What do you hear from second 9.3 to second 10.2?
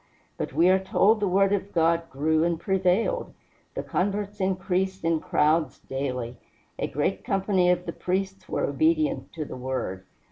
to the word.